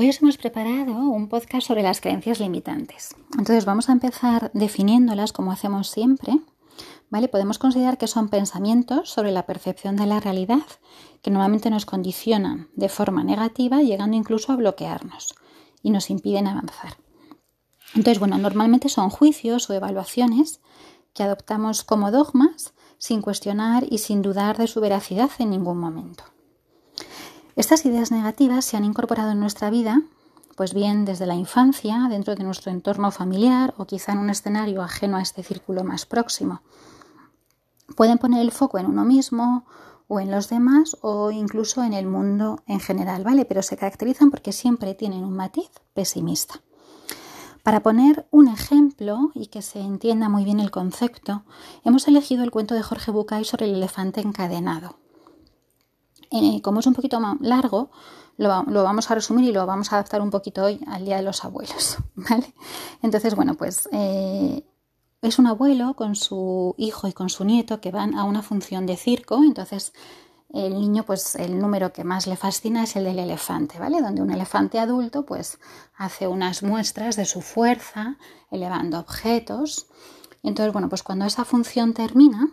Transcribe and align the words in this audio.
Hoy 0.00 0.08
os 0.08 0.22
hemos 0.22 0.38
preparado 0.38 0.94
un 0.94 1.28
podcast 1.28 1.66
sobre 1.66 1.82
las 1.82 2.00
creencias 2.00 2.40
limitantes. 2.40 3.14
Entonces 3.32 3.66
vamos 3.66 3.90
a 3.90 3.92
empezar 3.92 4.50
definiéndolas 4.54 5.34
como 5.34 5.52
hacemos 5.52 5.90
siempre. 5.90 6.40
¿Vale? 7.10 7.28
Podemos 7.28 7.58
considerar 7.58 7.98
que 7.98 8.06
son 8.06 8.30
pensamientos 8.30 9.10
sobre 9.10 9.30
la 9.30 9.44
percepción 9.44 9.96
de 9.96 10.06
la 10.06 10.18
realidad 10.18 10.64
que 11.20 11.30
normalmente 11.30 11.68
nos 11.68 11.84
condicionan 11.84 12.70
de 12.76 12.88
forma 12.88 13.24
negativa, 13.24 13.82
llegando 13.82 14.16
incluso 14.16 14.52
a 14.52 14.56
bloquearnos 14.56 15.34
y 15.82 15.90
nos 15.90 16.08
impiden 16.08 16.46
avanzar. 16.46 16.96
Entonces, 17.94 18.20
bueno, 18.20 18.38
normalmente 18.38 18.88
son 18.88 19.10
juicios 19.10 19.68
o 19.68 19.74
evaluaciones 19.74 20.62
que 21.12 21.24
adoptamos 21.24 21.84
como 21.84 22.10
dogmas 22.10 22.72
sin 22.96 23.20
cuestionar 23.20 23.84
y 23.90 23.98
sin 23.98 24.22
dudar 24.22 24.56
de 24.56 24.66
su 24.66 24.80
veracidad 24.80 25.30
en 25.40 25.50
ningún 25.50 25.76
momento. 25.76 26.24
Estas 27.60 27.84
ideas 27.84 28.10
negativas 28.10 28.64
se 28.64 28.78
han 28.78 28.86
incorporado 28.86 29.32
en 29.32 29.38
nuestra 29.38 29.68
vida, 29.68 30.00
pues 30.56 30.72
bien 30.72 31.04
desde 31.04 31.26
la 31.26 31.34
infancia, 31.34 32.06
dentro 32.08 32.34
de 32.34 32.42
nuestro 32.42 32.72
entorno 32.72 33.10
familiar 33.10 33.74
o 33.76 33.84
quizá 33.84 34.12
en 34.12 34.18
un 34.18 34.30
escenario 34.30 34.80
ajeno 34.80 35.18
a 35.18 35.20
este 35.20 35.42
círculo 35.42 35.84
más 35.84 36.06
próximo. 36.06 36.62
Pueden 37.96 38.16
poner 38.16 38.40
el 38.40 38.50
foco 38.50 38.78
en 38.78 38.86
uno 38.86 39.04
mismo 39.04 39.66
o 40.08 40.20
en 40.20 40.30
los 40.30 40.48
demás 40.48 40.96
o 41.02 41.30
incluso 41.32 41.84
en 41.84 41.92
el 41.92 42.06
mundo 42.06 42.62
en 42.66 42.80
general, 42.80 43.24
¿vale? 43.24 43.44
Pero 43.44 43.60
se 43.60 43.76
caracterizan 43.76 44.30
porque 44.30 44.52
siempre 44.52 44.94
tienen 44.94 45.22
un 45.22 45.36
matiz 45.36 45.68
pesimista. 45.92 46.62
Para 47.62 47.80
poner 47.82 48.26
un 48.30 48.48
ejemplo 48.48 49.32
y 49.34 49.48
que 49.48 49.60
se 49.60 49.80
entienda 49.80 50.30
muy 50.30 50.44
bien 50.44 50.60
el 50.60 50.70
concepto, 50.70 51.42
hemos 51.84 52.08
elegido 52.08 52.42
el 52.42 52.52
cuento 52.52 52.74
de 52.74 52.82
Jorge 52.82 53.10
Bucay 53.10 53.44
sobre 53.44 53.66
el 53.66 53.74
elefante 53.74 54.22
encadenado. 54.22 54.96
Eh, 56.30 56.62
como 56.62 56.80
es 56.80 56.86
un 56.86 56.94
poquito 56.94 57.18
más 57.20 57.36
largo, 57.40 57.90
lo, 58.36 58.48
vamos 58.48 59.10
a 59.10 59.14
resumir 59.14 59.48
y 59.48 59.52
lo 59.52 59.66
vamos 59.66 59.92
a 59.92 59.96
adaptar 59.96 60.22
un 60.22 60.30
poquito 60.30 60.64
hoy 60.64 60.80
al 60.86 61.04
Día 61.04 61.16
de 61.16 61.22
los 61.22 61.44
Abuelos, 61.44 61.98
¿vale? 62.14 62.54
Entonces, 63.02 63.34
bueno, 63.34 63.54
pues 63.54 63.88
eh, 63.92 64.64
es 65.22 65.38
un 65.38 65.46
abuelo 65.46 65.94
con 65.94 66.14
su 66.14 66.74
hijo 66.78 67.08
y 67.08 67.12
con 67.12 67.28
su 67.28 67.44
nieto 67.44 67.80
que 67.80 67.90
van 67.90 68.14
a 68.14 68.24
una 68.24 68.42
función 68.42 68.86
de 68.86 68.96
circo, 68.96 69.42
entonces 69.42 69.92
el 70.52 70.74
niño, 70.74 71.04
pues 71.04 71.36
el 71.36 71.58
número 71.58 71.92
que 71.92 72.02
más 72.02 72.26
le 72.26 72.36
fascina 72.36 72.82
es 72.82 72.96
el 72.96 73.04
del 73.04 73.20
elefante, 73.20 73.78
¿vale? 73.78 74.00
Donde 74.00 74.22
un 74.22 74.32
elefante 74.32 74.78
adulto, 74.80 75.24
pues 75.24 75.58
hace 75.96 76.26
unas 76.26 76.62
muestras 76.62 77.14
de 77.14 77.24
su 77.24 77.40
fuerza, 77.40 78.16
elevando 78.50 78.98
objetos. 78.98 79.86
Entonces, 80.42 80.72
bueno, 80.72 80.88
pues 80.88 81.04
cuando 81.04 81.24
esa 81.24 81.44
función 81.44 81.94
termina, 81.94 82.50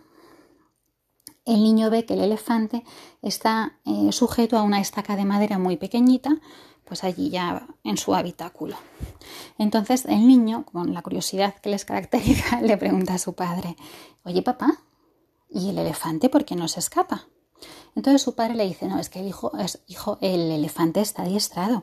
el 1.48 1.62
niño 1.62 1.88
ve 1.88 2.04
que 2.04 2.14
el 2.14 2.20
elefante 2.20 2.84
está 3.22 3.78
eh, 3.86 4.12
sujeto 4.12 4.58
a 4.58 4.62
una 4.62 4.80
estaca 4.80 5.16
de 5.16 5.24
madera 5.24 5.58
muy 5.58 5.78
pequeñita, 5.78 6.36
pues 6.84 7.04
allí 7.04 7.30
ya 7.30 7.66
en 7.84 7.96
su 7.96 8.14
habitáculo. 8.14 8.76
Entonces 9.56 10.04
el 10.04 10.28
niño, 10.28 10.66
con 10.66 10.92
la 10.92 11.00
curiosidad 11.00 11.54
que 11.54 11.70
les 11.70 11.86
caracteriza, 11.86 12.60
le 12.62 12.76
pregunta 12.76 13.14
a 13.14 13.18
su 13.18 13.32
padre, 13.32 13.76
oye 14.24 14.42
papá, 14.42 14.78
¿y 15.48 15.70
el 15.70 15.78
elefante 15.78 16.28
por 16.28 16.44
qué 16.44 16.54
no 16.54 16.68
se 16.68 16.80
escapa? 16.80 17.28
Entonces 17.96 18.20
su 18.20 18.34
padre 18.34 18.54
le 18.54 18.66
dice, 18.66 18.86
no, 18.86 18.98
es 18.98 19.08
que 19.08 19.20
el 19.20 19.28
hijo, 19.28 19.50
hijo, 19.86 20.18
el 20.20 20.50
elefante 20.50 21.00
está 21.00 21.22
adiestrado 21.22 21.82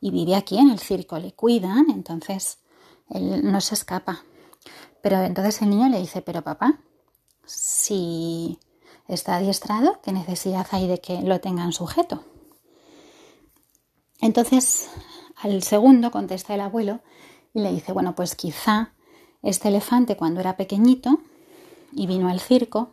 y 0.00 0.10
vive 0.10 0.34
aquí 0.34 0.58
en 0.58 0.70
el 0.70 0.80
circo, 0.80 1.18
le 1.18 1.32
cuidan, 1.32 1.86
entonces 1.90 2.58
él 3.10 3.48
no 3.50 3.60
se 3.60 3.74
escapa. 3.74 4.24
Pero 5.02 5.22
entonces 5.22 5.62
el 5.62 5.70
niño 5.70 5.88
le 5.88 6.00
dice, 6.00 6.20
pero 6.20 6.42
papá, 6.42 6.80
si 7.46 8.58
está 9.08 9.36
adiestrado, 9.36 10.00
¿qué 10.02 10.12
necesidad 10.12 10.66
hay 10.70 10.86
de 10.86 11.00
que 11.00 11.22
lo 11.22 11.40
tengan 11.40 11.72
sujeto? 11.72 12.22
Entonces, 14.20 14.88
al 15.36 15.62
segundo 15.62 16.10
contesta 16.10 16.54
el 16.54 16.60
abuelo 16.60 17.00
y 17.54 17.60
le 17.60 17.72
dice, 17.72 17.92
bueno, 17.92 18.14
pues 18.14 18.34
quizá 18.34 18.92
este 19.42 19.68
elefante 19.68 20.16
cuando 20.16 20.40
era 20.40 20.56
pequeñito 20.56 21.20
y 21.92 22.06
vino 22.06 22.28
al 22.28 22.40
circo, 22.40 22.90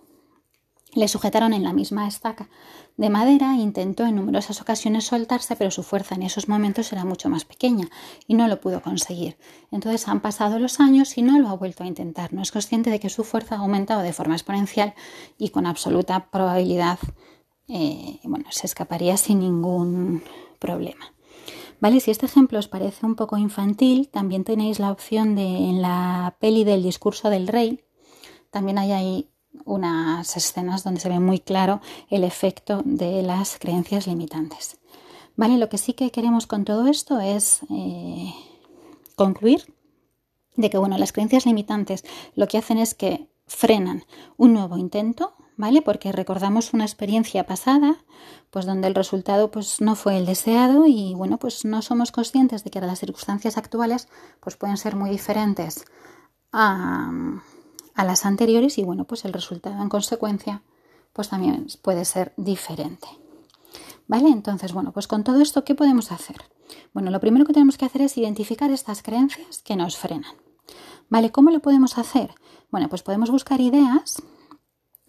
le 0.96 1.08
sujetaron 1.08 1.54
en 1.54 1.64
la 1.64 1.74
misma 1.74 2.08
estaca 2.08 2.50
de 2.98 3.10
madera 3.10 3.56
intentó 3.56 4.06
en 4.06 4.16
numerosas 4.16 4.62
ocasiones 4.62 5.06
soltarse, 5.06 5.58
pero 5.58 5.70
su 5.70 5.84
fuerza 5.84 6.16
en 6.16 6.24
esos 6.24 6.48
momentos 6.48 6.94
era 6.94 7.04
mucho 7.04 7.30
más 7.30 7.44
pequeña 7.44 7.90
y 8.26 8.36
no 8.36 8.48
lo 8.48 8.62
pudo 8.62 8.82
conseguir. 8.82 9.38
Entonces 9.72 10.08
han 10.08 10.22
pasado 10.22 10.60
los 10.60 10.80
años 10.80 11.18
y 11.18 11.22
no 11.22 11.38
lo 11.40 11.50
ha 11.50 11.58
vuelto 11.58 11.84
a 11.84 11.88
intentar. 11.88 12.32
No 12.34 12.42
es 12.42 12.52
consciente 12.54 12.90
de 12.90 13.02
que 13.02 13.10
su 13.10 13.26
fuerza 13.26 13.56
ha 13.56 13.60
aumentado 13.60 14.02
de 14.02 14.14
forma 14.14 14.36
exponencial 14.36 14.94
y 15.38 15.50
con 15.50 15.66
absoluta 15.66 16.30
probabilidad 16.32 17.00
eh, 17.68 18.20
bueno, 18.24 18.46
se 18.52 18.68
escaparía 18.68 19.18
sin 19.18 19.40
ningún 19.40 20.24
problema. 20.60 21.14
Vale, 21.82 22.00
si 22.00 22.12
este 22.12 22.28
ejemplo 22.28 22.60
os 22.60 22.70
parece 22.70 23.06
un 23.06 23.16
poco 23.16 23.38
infantil, 23.38 24.08
también 24.08 24.46
tenéis 24.46 24.80
la 24.80 24.92
opción 24.92 25.36
de 25.36 25.46
en 25.46 25.82
la 25.82 26.38
peli 26.40 26.64
del 26.64 26.82
discurso 26.82 27.30
del 27.30 27.48
rey, 27.48 27.84
también 28.52 28.78
hay 28.78 28.94
ahí 28.94 29.30
unas 29.64 30.36
escenas 30.38 30.84
donde 30.84 31.00
se 31.00 31.10
ve 31.10 31.20
muy 31.20 31.40
claro 31.40 31.82
el 32.10 32.24
efecto 32.24 32.82
de 32.86 33.22
las 33.24 33.58
creencias 33.58 34.08
limitantes. 34.08 34.78
Vale, 35.36 35.58
lo 35.58 35.70
que 35.70 35.78
sí 35.78 35.94
que 35.94 36.12
queremos 36.12 36.48
con 36.48 36.66
todo 36.66 36.88
esto 36.88 37.20
es 37.20 37.62
eh, 37.70 38.34
concluir 39.16 39.74
de 40.56 40.70
que 40.70 40.78
bueno, 40.78 40.98
las 40.98 41.12
creencias 41.12 41.46
limitantes 41.46 42.06
lo 42.36 42.48
que 42.48 42.58
hacen 42.58 42.78
es 42.78 42.94
que 42.94 43.28
frenan 43.46 44.06
un 44.38 44.54
nuevo 44.54 44.78
intento, 44.78 45.34
¿vale? 45.58 45.82
Porque 45.82 46.12
recordamos 46.12 46.74
una 46.74 46.86
experiencia 46.86 47.46
pasada, 47.46 47.98
pues 48.50 48.66
donde 48.66 48.88
el 48.88 48.96
resultado 48.96 49.52
pues 49.52 49.82
no 49.82 49.96
fue 49.96 50.18
el 50.18 50.26
deseado 50.26 50.86
y 50.88 51.14
bueno, 51.16 51.38
pues 51.38 51.66
no 51.66 51.82
somos 51.82 52.12
conscientes 52.12 52.64
de 52.64 52.72
que 52.72 52.82
las 52.82 53.00
circunstancias 53.00 53.58
actuales 53.58 54.08
pues 54.40 54.56
pueden 54.56 54.78
ser 54.78 54.96
muy 54.96 55.10
diferentes 55.10 55.86
a, 56.52 57.12
a 57.96 58.04
las 58.04 58.26
anteriores 58.26 58.78
y 58.78 58.84
bueno, 58.84 59.06
pues 59.06 59.26
el 59.26 59.34
resultado 59.34 59.82
en 59.82 59.90
consecuencia 59.90 60.62
pues 61.14 61.30
también 61.30 61.68
puede 61.82 62.06
ser 62.06 62.34
diferente. 62.38 63.08
¿Vale? 64.08 64.30
Entonces, 64.30 64.74
bueno, 64.74 64.92
pues 64.92 65.08
con 65.08 65.24
todo 65.24 65.42
esto, 65.42 65.64
¿qué 65.64 65.74
podemos 65.74 66.12
hacer? 66.12 66.38
Bueno, 66.94 67.10
lo 67.10 67.20
primero 67.20 67.46
que 67.46 67.54
tenemos 67.54 67.78
que 67.78 67.86
hacer 67.86 68.02
es 68.02 68.18
identificar 68.18 68.70
estas 68.70 69.02
creencias 69.02 69.62
que 69.64 69.76
nos 69.76 69.98
frenan. 69.98 70.36
¿Vale? 71.10 71.32
¿Cómo 71.32 71.50
lo 71.52 71.60
podemos 71.60 71.98
hacer? 71.98 72.36
Bueno, 72.70 72.90
pues 72.90 73.02
podemos 73.02 73.32
buscar 73.32 73.62
ideas 73.62 74.22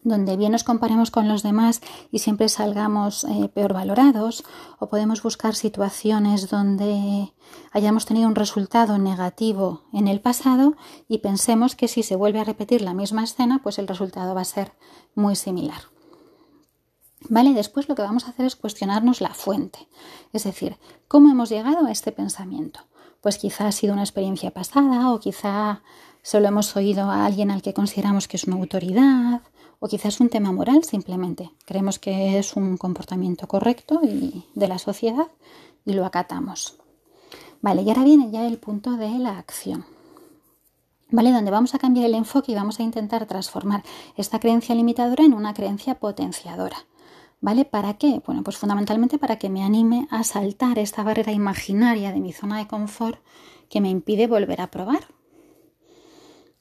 donde 0.07 0.37
bien 0.37 0.53
nos 0.53 0.63
comparemos 0.63 1.11
con 1.11 1.27
los 1.27 1.43
demás 1.43 1.81
y 2.13 2.21
siempre 2.21 2.49
salgamos 2.49 3.25
eh, 3.25 3.51
peor 3.53 3.73
valorados, 3.73 4.45
o 4.79 4.89
podemos 4.89 5.21
buscar 5.21 5.57
situaciones 5.57 6.49
donde 6.49 7.33
hayamos 7.73 8.07
tenido 8.07 8.29
un 8.29 8.37
resultado 8.37 8.99
negativo 8.99 9.83
en 9.93 10.07
el 10.07 10.21
pasado 10.21 10.77
y 11.09 11.19
pensemos 11.19 11.75
que 11.75 11.89
si 11.89 12.05
se 12.05 12.15
vuelve 12.15 12.39
a 12.39 12.45
repetir 12.45 12.83
la 12.83 12.95
misma 12.95 13.25
escena, 13.25 13.61
pues 13.63 13.81
el 13.81 13.89
resultado 13.89 14.33
va 14.35 14.43
a 14.43 14.45
ser 14.45 14.73
muy 15.17 15.35
similar. 15.35 15.81
¿Vale? 17.29 17.53
Después 17.53 17.89
lo 17.89 17.97
que 17.97 18.03
vamos 18.03 18.27
a 18.27 18.31
hacer 18.31 18.47
es 18.47 18.55
cuestionarnos 18.55 19.21
la 19.21 19.35
fuente, 19.35 19.89
es 20.33 20.45
decir, 20.45 20.77
¿cómo 21.09 21.31
hemos 21.31 21.49
llegado 21.49 21.87
a 21.87 21.91
este 21.91 22.13
pensamiento? 22.13 22.81
Pues 23.21 23.39
quizá 23.39 23.67
ha 23.67 23.73
sido 23.73 23.93
una 23.93 24.05
experiencia 24.05 24.53
pasada 24.53 25.11
o 25.11 25.19
quizá 25.19 25.83
solo 26.23 26.47
hemos 26.47 26.77
oído 26.77 27.11
a 27.11 27.27
alguien 27.27 27.51
al 27.51 27.63
que 27.63 27.75
consideramos 27.75 28.29
que 28.29 28.37
es 28.37 28.45
una 28.45 28.57
autoridad 28.57 29.41
o 29.81 29.89
quizás 29.89 30.21
un 30.21 30.29
tema 30.29 30.53
moral 30.53 30.85
simplemente. 30.85 31.51
Creemos 31.65 31.99
que 31.99 32.39
es 32.39 32.57
un 32.57 32.77
comportamiento 32.77 33.47
correcto 33.47 34.01
y 34.03 34.45
de 34.55 34.69
la 34.69 34.79
sociedad 34.79 35.29
y 35.85 35.93
lo 35.93 36.05
acatamos. 36.05 36.77
Vale, 37.63 37.83
y 37.83 37.89
ahora 37.89 38.05
viene 38.05 38.31
ya 38.31 38.47
el 38.47 38.59
punto 38.59 38.97
de 38.97 39.19
la 39.19 39.39
acción. 39.39 39.85
¿Vale? 41.11 41.31
Donde 41.31 41.51
vamos 41.51 41.75
a 41.75 41.79
cambiar 41.79 42.07
el 42.07 42.15
enfoque 42.15 42.53
y 42.53 42.55
vamos 42.55 42.81
a 42.81 42.83
intentar 42.83 43.27
transformar 43.27 43.85
esta 44.17 44.41
creencia 44.41 44.75
limitadora 44.75 45.25
en 45.25 45.35
una 45.35 45.55
creencia 45.55 45.99
potenciadora. 45.99 46.77
¿Vale? 47.41 47.65
¿Para 47.65 47.95
qué? 47.95 48.21
Bueno, 48.27 48.43
pues 48.43 48.57
fundamentalmente 48.57 49.19
para 49.19 49.39
que 49.39 49.49
me 49.49 49.63
anime 49.63 50.09
a 50.11 50.25
saltar 50.25 50.79
esta 50.79 51.05
barrera 51.05 51.33
imaginaria 51.33 52.13
de 52.13 52.21
mi 52.21 52.33
zona 52.33 52.59
de 52.59 52.67
confort 52.67 53.21
que 53.69 53.81
me 53.81 53.91
impide 53.91 54.27
volver 54.27 54.61
a 54.61 54.71
probar. 54.71 55.07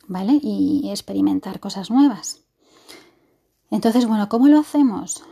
¿Vale? 0.07 0.39
Y 0.41 0.89
experimentar 0.91 1.59
cosas 1.59 1.89
nuevas. 1.89 2.44
Entonces, 3.71 4.07
bueno, 4.07 4.29
¿cómo 4.29 4.47
lo 4.47 4.59
hacemos? 4.59 5.23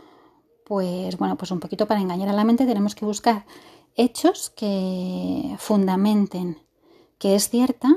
Pues 0.64 1.16
bueno, 1.18 1.36
pues 1.36 1.50
un 1.50 1.60
poquito 1.60 1.86
para 1.86 2.00
engañar 2.00 2.28
a 2.28 2.32
la 2.32 2.44
mente 2.44 2.66
tenemos 2.66 2.94
que 2.94 3.04
buscar 3.04 3.46
hechos 3.94 4.50
que 4.50 5.56
fundamenten 5.58 6.58
que 7.18 7.34
es 7.34 7.48
cierta 7.48 7.96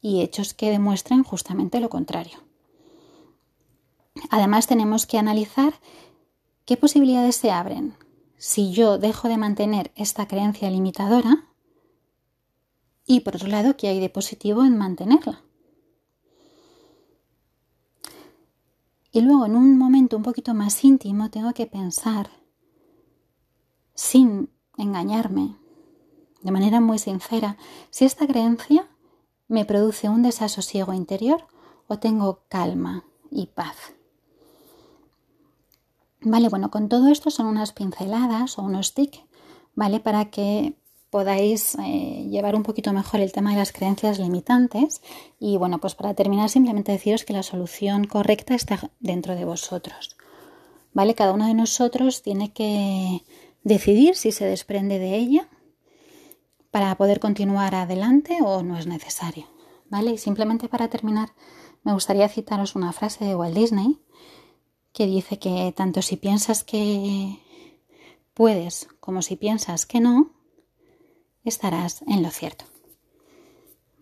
y 0.00 0.22
hechos 0.22 0.54
que 0.54 0.70
demuestren 0.70 1.22
justamente 1.22 1.80
lo 1.80 1.88
contrario. 1.88 2.38
Además 4.30 4.66
tenemos 4.66 5.06
que 5.06 5.18
analizar 5.18 5.74
qué 6.64 6.76
posibilidades 6.76 7.36
se 7.36 7.50
abren 7.50 7.96
si 8.36 8.72
yo 8.72 8.98
dejo 8.98 9.28
de 9.28 9.38
mantener 9.38 9.92
esta 9.96 10.28
creencia 10.28 10.70
limitadora 10.70 11.46
y 13.06 13.20
por 13.20 13.36
otro 13.36 13.48
lado 13.48 13.76
qué 13.76 13.88
hay 13.88 14.00
de 14.00 14.10
positivo 14.10 14.64
en 14.64 14.76
mantenerla. 14.76 15.42
Y 19.14 19.20
luego 19.20 19.46
en 19.46 19.54
un 19.54 19.78
momento 19.78 20.16
un 20.16 20.24
poquito 20.24 20.54
más 20.54 20.82
íntimo 20.82 21.30
tengo 21.30 21.52
que 21.52 21.68
pensar, 21.68 22.30
sin 23.94 24.50
engañarme, 24.76 25.56
de 26.42 26.50
manera 26.50 26.80
muy 26.80 26.98
sincera 26.98 27.56
si 27.90 28.04
esta 28.06 28.26
creencia 28.26 28.88
me 29.46 29.64
produce 29.64 30.08
un 30.08 30.24
desasosiego 30.24 30.92
interior 30.94 31.46
o 31.86 32.00
tengo 32.00 32.40
calma 32.48 33.04
y 33.30 33.46
paz. 33.46 33.94
Vale, 36.20 36.48
bueno, 36.48 36.72
con 36.72 36.88
todo 36.88 37.06
esto 37.06 37.30
son 37.30 37.46
unas 37.46 37.72
pinceladas 37.72 38.58
o 38.58 38.62
unos 38.62 38.94
tics, 38.94 39.20
¿vale? 39.76 40.00
Para 40.00 40.24
que 40.32 40.76
podáis 41.14 41.76
eh, 41.76 42.26
llevar 42.28 42.56
un 42.56 42.64
poquito 42.64 42.92
mejor 42.92 43.20
el 43.20 43.30
tema 43.30 43.52
de 43.52 43.58
las 43.58 43.70
creencias 43.70 44.18
limitantes. 44.18 45.00
Y 45.38 45.58
bueno, 45.58 45.78
pues 45.78 45.94
para 45.94 46.12
terminar, 46.14 46.50
simplemente 46.50 46.90
deciros 46.90 47.24
que 47.24 47.32
la 47.32 47.44
solución 47.44 48.08
correcta 48.08 48.56
está 48.56 48.90
dentro 48.98 49.36
de 49.36 49.44
vosotros. 49.44 50.16
¿Vale? 50.92 51.14
Cada 51.14 51.32
uno 51.32 51.46
de 51.46 51.54
nosotros 51.54 52.22
tiene 52.22 52.52
que 52.52 53.22
decidir 53.62 54.16
si 54.16 54.32
se 54.32 54.44
desprende 54.44 54.98
de 54.98 55.14
ella 55.14 55.48
para 56.72 56.92
poder 56.96 57.20
continuar 57.20 57.76
adelante 57.76 58.38
o 58.42 58.64
no 58.64 58.76
es 58.76 58.88
necesario. 58.88 59.46
¿Vale? 59.90 60.14
Y 60.14 60.18
simplemente 60.18 60.68
para 60.68 60.88
terminar, 60.88 61.28
me 61.84 61.92
gustaría 61.92 62.28
citaros 62.28 62.74
una 62.74 62.92
frase 62.92 63.24
de 63.24 63.36
Walt 63.36 63.54
Disney 63.54 64.00
que 64.92 65.06
dice 65.06 65.38
que 65.38 65.72
tanto 65.76 66.02
si 66.02 66.16
piensas 66.16 66.64
que 66.64 67.38
puedes 68.34 68.88
como 68.98 69.22
si 69.22 69.36
piensas 69.36 69.86
que 69.86 70.00
no, 70.00 70.34
estarás 71.44 72.02
en 72.06 72.22
lo 72.22 72.30
cierto. 72.30 72.64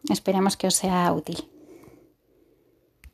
Esperemos 0.09 0.57
que 0.57 0.67
os 0.67 0.75
sea 0.75 1.13
útil. 1.13 1.49